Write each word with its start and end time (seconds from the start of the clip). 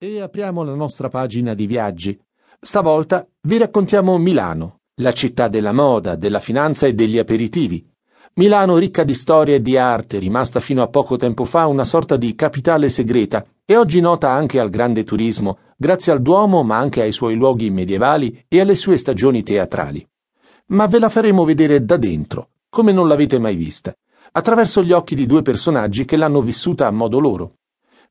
E 0.00 0.20
apriamo 0.20 0.62
la 0.62 0.76
nostra 0.76 1.08
pagina 1.08 1.54
di 1.54 1.66
viaggi. 1.66 2.16
Stavolta 2.60 3.26
vi 3.40 3.58
raccontiamo 3.58 4.16
Milano, 4.16 4.82
la 5.00 5.10
città 5.10 5.48
della 5.48 5.72
moda, 5.72 6.14
della 6.14 6.38
finanza 6.38 6.86
e 6.86 6.94
degli 6.94 7.18
aperitivi. 7.18 7.84
Milano 8.34 8.76
ricca 8.76 9.02
di 9.02 9.12
storia 9.12 9.56
e 9.56 9.60
di 9.60 9.76
arte, 9.76 10.20
rimasta 10.20 10.60
fino 10.60 10.82
a 10.82 10.86
poco 10.86 11.16
tempo 11.16 11.44
fa 11.44 11.66
una 11.66 11.84
sorta 11.84 12.16
di 12.16 12.36
capitale 12.36 12.90
segreta 12.90 13.44
e 13.64 13.76
oggi 13.76 13.98
nota 13.98 14.30
anche 14.30 14.60
al 14.60 14.70
grande 14.70 15.02
turismo, 15.02 15.58
grazie 15.76 16.12
al 16.12 16.22
Duomo 16.22 16.62
ma 16.62 16.76
anche 16.76 17.02
ai 17.02 17.10
suoi 17.10 17.34
luoghi 17.34 17.68
medievali 17.68 18.44
e 18.46 18.60
alle 18.60 18.76
sue 18.76 18.98
stagioni 18.98 19.42
teatrali. 19.42 20.08
Ma 20.66 20.86
ve 20.86 21.00
la 21.00 21.08
faremo 21.08 21.44
vedere 21.44 21.84
da 21.84 21.96
dentro, 21.96 22.50
come 22.68 22.92
non 22.92 23.08
l'avete 23.08 23.40
mai 23.40 23.56
vista, 23.56 23.92
attraverso 24.30 24.80
gli 24.84 24.92
occhi 24.92 25.16
di 25.16 25.26
due 25.26 25.42
personaggi 25.42 26.04
che 26.04 26.16
l'hanno 26.16 26.40
vissuta 26.40 26.86
a 26.86 26.92
modo 26.92 27.18
loro. 27.18 27.54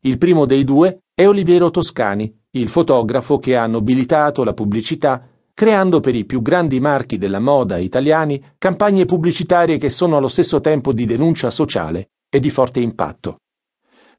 Il 0.00 0.18
primo 0.18 0.46
dei 0.46 0.64
due 0.64 1.02
è 1.18 1.26
Oliviero 1.26 1.70
Toscani, 1.70 2.30
il 2.50 2.68
fotografo 2.68 3.38
che 3.38 3.56
ha 3.56 3.66
nobilitato 3.66 4.44
la 4.44 4.52
pubblicità 4.52 5.26
creando 5.54 6.00
per 6.00 6.14
i 6.14 6.26
più 6.26 6.42
grandi 6.42 6.78
marchi 6.78 7.16
della 7.16 7.38
moda 7.38 7.78
italiani 7.78 8.52
campagne 8.58 9.06
pubblicitarie 9.06 9.78
che 9.78 9.88
sono 9.88 10.18
allo 10.18 10.28
stesso 10.28 10.60
tempo 10.60 10.92
di 10.92 11.06
denuncia 11.06 11.50
sociale 11.50 12.10
e 12.28 12.38
di 12.38 12.50
forte 12.50 12.80
impatto. 12.80 13.38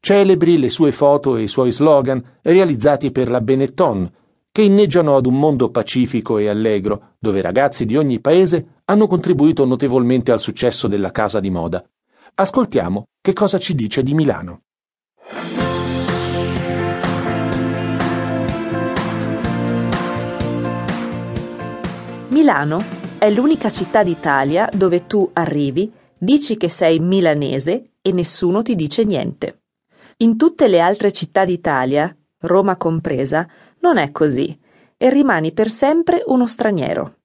Celebri 0.00 0.58
le 0.58 0.70
sue 0.70 0.90
foto 0.90 1.36
e 1.36 1.42
i 1.42 1.48
suoi 1.48 1.70
slogan 1.70 2.38
realizzati 2.40 3.10
per 3.10 3.28
la 3.28 3.42
Benetton, 3.42 4.10
che 4.50 4.62
inneggiano 4.62 5.16
ad 5.16 5.26
un 5.26 5.38
mondo 5.38 5.70
pacifico 5.70 6.38
e 6.38 6.48
allegro, 6.48 7.16
dove 7.18 7.42
ragazzi 7.42 7.84
di 7.84 7.98
ogni 7.98 8.20
paese 8.20 8.80
hanno 8.86 9.06
contribuito 9.06 9.66
notevolmente 9.66 10.32
al 10.32 10.40
successo 10.40 10.88
della 10.88 11.10
casa 11.10 11.40
di 11.40 11.50
moda. 11.50 11.86
Ascoltiamo 12.36 13.04
che 13.20 13.34
cosa 13.34 13.58
ci 13.58 13.74
dice 13.74 14.02
di 14.02 14.14
Milano. 14.14 14.62
Milano 22.36 22.84
è 23.16 23.30
l'unica 23.30 23.70
città 23.70 24.02
d'Italia 24.02 24.68
dove 24.70 25.06
tu 25.06 25.30
arrivi, 25.32 25.90
dici 26.18 26.58
che 26.58 26.68
sei 26.68 26.98
milanese 26.98 27.92
e 28.02 28.12
nessuno 28.12 28.60
ti 28.60 28.74
dice 28.74 29.04
niente. 29.04 29.62
In 30.18 30.36
tutte 30.36 30.68
le 30.68 30.80
altre 30.80 31.12
città 31.12 31.46
d'Italia, 31.46 32.14
Roma 32.40 32.76
compresa, 32.76 33.48
non 33.80 33.96
è 33.96 34.12
così 34.12 34.54
e 34.98 35.08
rimani 35.08 35.52
per 35.52 35.70
sempre 35.70 36.22
uno 36.26 36.46
straniero. 36.46 37.20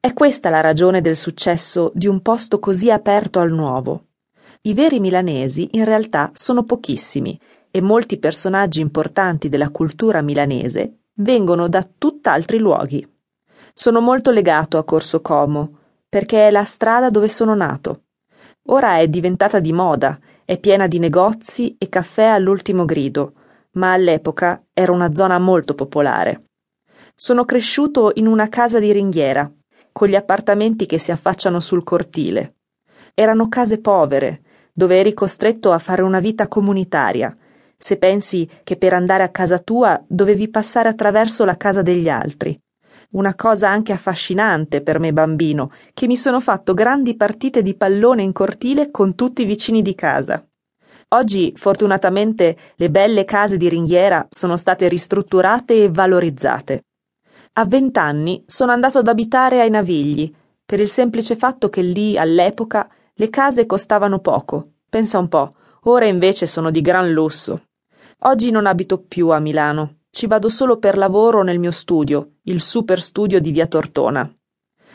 È 0.00 0.12
questa 0.12 0.50
la 0.50 0.60
ragione 0.60 1.00
del 1.00 1.14
successo 1.14 1.92
di 1.94 2.08
un 2.08 2.20
posto 2.20 2.58
così 2.58 2.90
aperto 2.90 3.38
al 3.38 3.52
nuovo. 3.52 4.06
I 4.62 4.74
veri 4.74 4.98
milanesi 4.98 5.68
in 5.74 5.84
realtà 5.84 6.32
sono 6.34 6.64
pochissimi 6.64 7.38
e 7.70 7.80
molti 7.80 8.18
personaggi 8.18 8.80
importanti 8.80 9.48
della 9.48 9.70
cultura 9.70 10.20
milanese 10.20 11.02
vengono 11.14 11.68
da 11.68 11.88
tutt'altri 11.96 12.58
luoghi. 12.58 13.17
Sono 13.80 14.00
molto 14.00 14.32
legato 14.32 14.76
a 14.76 14.82
Corso 14.82 15.20
Como, 15.20 15.70
perché 16.08 16.48
è 16.48 16.50
la 16.50 16.64
strada 16.64 17.10
dove 17.10 17.28
sono 17.28 17.54
nato. 17.54 18.06
Ora 18.70 18.98
è 18.98 19.06
diventata 19.06 19.60
di 19.60 19.72
moda, 19.72 20.18
è 20.44 20.58
piena 20.58 20.88
di 20.88 20.98
negozi 20.98 21.76
e 21.78 21.88
caffè 21.88 22.24
all'ultimo 22.24 22.84
grido, 22.84 23.34
ma 23.74 23.92
all'epoca 23.92 24.64
era 24.72 24.90
una 24.90 25.14
zona 25.14 25.38
molto 25.38 25.76
popolare. 25.76 26.46
Sono 27.14 27.44
cresciuto 27.44 28.10
in 28.14 28.26
una 28.26 28.48
casa 28.48 28.80
di 28.80 28.90
ringhiera, 28.90 29.48
con 29.92 30.08
gli 30.08 30.16
appartamenti 30.16 30.84
che 30.84 30.98
si 30.98 31.12
affacciano 31.12 31.60
sul 31.60 31.84
cortile. 31.84 32.56
Erano 33.14 33.48
case 33.48 33.80
povere, 33.80 34.42
dove 34.72 34.98
eri 34.98 35.14
costretto 35.14 35.70
a 35.70 35.78
fare 35.78 36.02
una 36.02 36.18
vita 36.18 36.48
comunitaria, 36.48 37.32
se 37.76 37.96
pensi 37.96 38.50
che 38.64 38.76
per 38.76 38.92
andare 38.92 39.22
a 39.22 39.28
casa 39.28 39.60
tua 39.60 40.02
dovevi 40.04 40.48
passare 40.48 40.88
attraverso 40.88 41.44
la 41.44 41.56
casa 41.56 41.82
degli 41.82 42.08
altri 42.08 42.60
una 43.10 43.34
cosa 43.34 43.68
anche 43.68 43.92
affascinante 43.92 44.82
per 44.82 44.98
me 44.98 45.12
bambino, 45.12 45.70
che 45.94 46.06
mi 46.06 46.16
sono 46.16 46.40
fatto 46.40 46.74
grandi 46.74 47.16
partite 47.16 47.62
di 47.62 47.74
pallone 47.74 48.22
in 48.22 48.32
cortile 48.32 48.90
con 48.90 49.14
tutti 49.14 49.42
i 49.42 49.46
vicini 49.46 49.80
di 49.80 49.94
casa. 49.94 50.44
Oggi, 51.10 51.54
fortunatamente, 51.56 52.56
le 52.76 52.90
belle 52.90 53.24
case 53.24 53.56
di 53.56 53.68
ringhiera 53.68 54.26
sono 54.28 54.58
state 54.58 54.88
ristrutturate 54.88 55.84
e 55.84 55.90
valorizzate. 55.90 56.84
A 57.54 57.64
vent'anni 57.64 58.44
sono 58.46 58.72
andato 58.72 58.98
ad 58.98 59.08
abitare 59.08 59.60
ai 59.60 59.70
Navigli, 59.70 60.30
per 60.66 60.80
il 60.80 60.90
semplice 60.90 61.34
fatto 61.34 61.70
che 61.70 61.80
lì, 61.80 62.18
all'epoca, 62.18 62.90
le 63.14 63.30
case 63.30 63.64
costavano 63.64 64.18
poco. 64.18 64.72
Pensa 64.88 65.18
un 65.18 65.28
po', 65.28 65.54
ora 65.84 66.04
invece 66.04 66.46
sono 66.46 66.70
di 66.70 66.82
gran 66.82 67.10
lusso. 67.10 67.62
Oggi 68.22 68.50
non 68.50 68.66
abito 68.66 68.98
più 68.98 69.28
a 69.28 69.38
Milano, 69.38 69.97
ci 70.18 70.26
vado 70.26 70.48
solo 70.48 70.78
per 70.78 70.98
lavoro 70.98 71.44
nel 71.44 71.60
mio 71.60 71.70
studio, 71.70 72.38
il 72.46 72.60
super 72.60 73.00
studio 73.00 73.38
di 73.38 73.52
via 73.52 73.68
Tortona. 73.68 74.28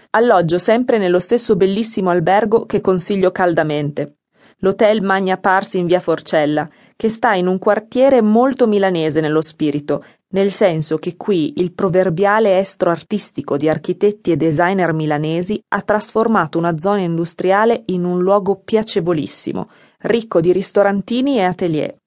Alloggio 0.09 0.57
sempre 0.57 0.97
nello 0.97 1.19
stesso 1.19 1.55
bellissimo 1.55 2.09
albergo 2.09 2.65
che 2.65 2.81
consiglio 2.81 3.31
caldamente, 3.31 4.17
l'Hotel 4.57 5.01
Magna 5.01 5.37
Pars 5.37 5.75
in 5.75 5.85
via 5.85 6.01
Forcella, 6.01 6.69
che 6.97 7.07
sta 7.07 7.35
in 7.35 7.47
un 7.47 7.57
quartiere 7.57 8.21
molto 8.21 8.67
milanese 8.67 9.21
nello 9.21 9.39
spirito, 9.39 10.03
nel 10.31 10.51
senso 10.51 10.97
che 10.97 11.15
qui 11.15 11.53
il 11.55 11.71
proverbiale 11.71 12.59
estro 12.59 12.89
artistico 12.89 13.55
di 13.55 13.69
architetti 13.69 14.29
e 14.29 14.35
designer 14.35 14.91
milanesi 14.91 15.57
ha 15.69 15.81
trasformato 15.83 16.57
una 16.57 16.77
zona 16.77 16.99
industriale 16.99 17.83
in 17.85 18.03
un 18.03 18.19
luogo 18.19 18.57
piacevolissimo, 18.57 19.69
ricco 19.99 20.41
di 20.41 20.51
ristorantini 20.51 21.37
e 21.37 21.43
atelier. 21.43 22.01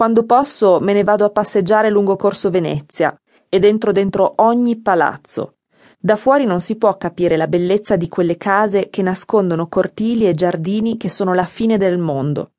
Quando 0.00 0.24
posso 0.24 0.80
me 0.80 0.94
ne 0.94 1.04
vado 1.04 1.26
a 1.26 1.30
passeggiare 1.30 1.90
lungo 1.90 2.16
Corso 2.16 2.48
Venezia 2.48 3.14
e 3.50 3.58
dentro 3.58 3.92
dentro 3.92 4.32
ogni 4.36 4.80
palazzo. 4.80 5.56
Da 5.98 6.16
fuori 6.16 6.46
non 6.46 6.62
si 6.62 6.76
può 6.76 6.96
capire 6.96 7.36
la 7.36 7.46
bellezza 7.46 7.96
di 7.96 8.08
quelle 8.08 8.38
case 8.38 8.88
che 8.88 9.02
nascondono 9.02 9.68
cortili 9.68 10.26
e 10.26 10.32
giardini 10.32 10.96
che 10.96 11.10
sono 11.10 11.34
la 11.34 11.44
fine 11.44 11.76
del 11.76 11.98
mondo. 11.98 12.52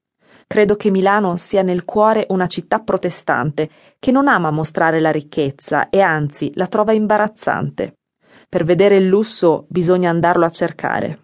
Credo 0.45 0.75
che 0.75 0.91
Milano 0.91 1.35
sia 1.37 1.63
nel 1.63 1.83
cuore 1.83 2.27
una 2.29 2.45
città 2.45 2.77
protestante 2.77 3.71
che 3.97 4.11
non 4.11 4.27
ama 4.27 4.51
mostrare 4.51 4.99
la 4.99 5.09
ricchezza 5.09 5.89
e 5.89 5.99
anzi 5.99 6.51
la 6.53 6.67
trova 6.67 6.93
imbarazzante. 6.93 7.95
Per 8.47 8.63
vedere 8.63 8.97
il 8.97 9.07
lusso 9.07 9.65
bisogna 9.67 10.11
andarlo 10.11 10.45
a 10.45 10.51
cercare. 10.51 11.21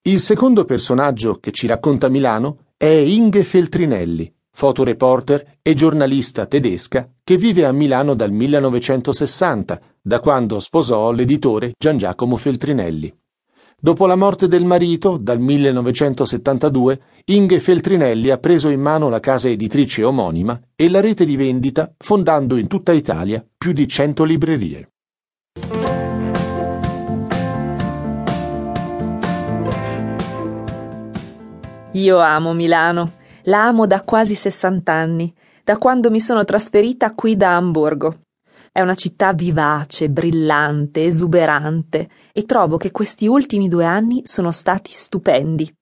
Il 0.00 0.20
secondo 0.20 0.64
personaggio 0.64 1.40
che 1.40 1.52
ci 1.52 1.66
racconta 1.66 2.08
Milano 2.08 2.68
è 2.78 2.86
Inge 2.86 3.44
Feltrinelli, 3.44 4.35
fotoreporter 4.56 5.58
e 5.60 5.74
giornalista 5.74 6.46
tedesca 6.46 7.06
che 7.22 7.36
vive 7.36 7.66
a 7.66 7.72
Milano 7.72 8.14
dal 8.14 8.30
1960, 8.30 9.80
da 10.00 10.18
quando 10.18 10.60
sposò 10.60 11.12
l'editore 11.12 11.74
Gian 11.78 11.98
Giacomo 11.98 12.38
Feltrinelli. 12.38 13.14
Dopo 13.78 14.06
la 14.06 14.16
morte 14.16 14.48
del 14.48 14.64
marito, 14.64 15.18
dal 15.18 15.38
1972, 15.38 17.00
Inge 17.26 17.60
Feltrinelli 17.60 18.30
ha 18.30 18.38
preso 18.38 18.70
in 18.70 18.80
mano 18.80 19.10
la 19.10 19.20
casa 19.20 19.50
editrice 19.50 20.02
omonima 20.02 20.58
e 20.74 20.88
la 20.88 21.02
rete 21.02 21.26
di 21.26 21.36
vendita, 21.36 21.92
fondando 21.98 22.56
in 22.56 22.66
tutta 22.66 22.92
Italia 22.92 23.44
più 23.58 23.72
di 23.72 23.86
100 23.86 24.24
librerie. 24.24 24.90
Io 31.92 32.18
amo 32.18 32.54
Milano 32.54 33.24
la 33.46 33.66
amo 33.66 33.86
da 33.86 34.02
quasi 34.02 34.34
60 34.34 34.92
anni, 34.92 35.32
da 35.62 35.78
quando 35.78 36.10
mi 36.10 36.20
sono 36.20 36.44
trasferita 36.44 37.14
qui 37.14 37.36
da 37.36 37.56
Amburgo. 37.56 38.20
È 38.72 38.80
una 38.80 38.94
città 38.94 39.32
vivace, 39.32 40.10
brillante, 40.10 41.04
esuberante 41.04 42.08
e 42.32 42.44
trovo 42.44 42.76
che 42.76 42.90
questi 42.90 43.26
ultimi 43.26 43.68
due 43.68 43.84
anni 43.84 44.22
sono 44.24 44.50
stati 44.50 44.90
stupendi. 44.92 45.72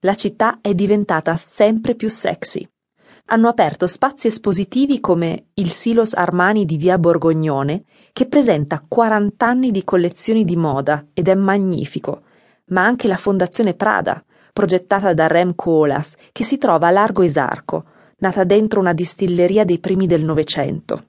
La 0.00 0.14
città 0.14 0.58
è 0.60 0.74
diventata 0.74 1.36
sempre 1.36 1.94
più 1.94 2.08
sexy. 2.08 2.66
Hanno 3.26 3.48
aperto 3.48 3.86
spazi 3.86 4.26
espositivi 4.26 4.98
come 4.98 5.50
il 5.54 5.70
Silos 5.70 6.14
Armani 6.14 6.64
di 6.64 6.76
via 6.76 6.98
Borgognone, 6.98 7.84
che 8.12 8.26
presenta 8.26 8.84
40 8.86 9.46
anni 9.46 9.70
di 9.70 9.84
collezioni 9.84 10.44
di 10.44 10.56
moda 10.56 11.06
ed 11.12 11.28
è 11.28 11.34
magnifico, 11.34 12.22
ma 12.68 12.84
anche 12.84 13.06
la 13.06 13.16
Fondazione 13.16 13.74
Prada, 13.74 14.24
progettata 14.52 15.12
da 15.14 15.26
Rem 15.26 15.54
Koolhaas, 15.54 16.14
che 16.32 16.44
si 16.44 16.58
trova 16.58 16.88
a 16.88 16.90
Largo 16.90 17.22
Esarco, 17.22 17.84
nata 18.18 18.44
dentro 18.44 18.80
una 18.80 18.92
distilleria 18.92 19.64
dei 19.64 19.78
primi 19.78 20.06
del 20.06 20.24
Novecento. 20.24 21.04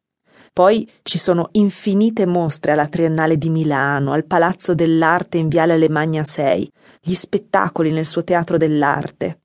Poi 0.54 0.90
ci 1.04 1.18
sono 1.18 1.48
infinite 1.54 2.26
mostre 2.26 2.74
alla 2.74 2.88
Triennale 2.88 3.38
di 3.38 3.50
Milano, 3.50 4.12
al 4.12 4.26
Palazzo 4.26 4.74
dell'Arte 4.74 5.38
in 5.38 5.48
Viale 5.48 5.74
Alemagna 5.74 6.26
6, 6.26 6.72
gli 7.02 7.14
spettacoli 7.14 7.92
nel 7.92 8.06
suo 8.06 8.24
teatro 8.24 8.58
dell'arte. 8.58 9.40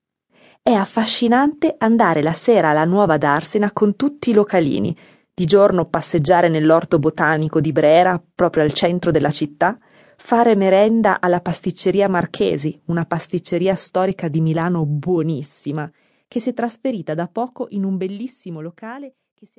È 0.60 0.72
affascinante 0.72 1.76
andare 1.78 2.24
la 2.24 2.32
sera 2.32 2.70
alla 2.70 2.84
Nuova 2.84 3.18
d'Arsena 3.18 3.70
con 3.72 3.94
tutti 3.94 4.30
i 4.30 4.32
localini, 4.32 4.96
di 5.32 5.44
giorno 5.44 5.84
passeggiare 5.84 6.48
nell'orto 6.48 6.98
botanico 6.98 7.60
di 7.60 7.70
Brera, 7.70 8.20
proprio 8.34 8.64
al 8.64 8.72
centro 8.72 9.12
della 9.12 9.30
città, 9.30 9.78
fare 10.16 10.56
merenda 10.56 11.20
alla 11.20 11.40
pasticceria 11.40 12.08
Marchesi, 12.08 12.80
una 12.86 13.04
pasticceria 13.04 13.74
storica 13.74 14.28
di 14.28 14.40
Milano 14.40 14.84
buonissima, 14.84 15.90
che 16.26 16.40
si 16.40 16.50
è 16.50 16.54
trasferita 16.54 17.14
da 17.14 17.28
poco 17.28 17.66
in 17.70 17.84
un 17.84 17.96
bellissimo 17.96 18.60
locale 18.60 19.14